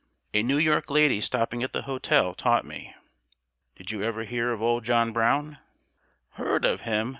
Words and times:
"A 0.33 0.41
New 0.41 0.57
York 0.57 0.89
lady 0.89 1.21
stopping 1.21 1.61
at 1.61 1.73
the 1.73 1.83
hotel 1.83 2.33
taught 2.33 2.65
me." 2.65 2.95
"Did 3.75 3.91
you 3.91 4.01
ever 4.01 4.23
hear 4.23 4.51
of 4.51 4.59
Old 4.59 4.83
John 4.83 5.11
Brown?" 5.13 5.59
"Hear 6.37 6.55
of 6.55 6.81
him! 6.81 7.09